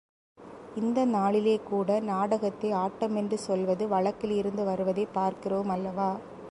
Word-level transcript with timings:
இந்த 0.75 1.05
நாளிலே 1.05 1.59
கூட 1.63 1.99
நாடகத்தை 1.99 2.71
ஆட்டம் 2.71 3.15
என்று 3.15 3.37
சொல்வது 3.37 3.87
வழக்கில் 3.87 4.31
இருந்து 4.31 4.65
வருவதைப் 4.65 5.13
பார்க்கிறோமல்லவா? 5.13 6.11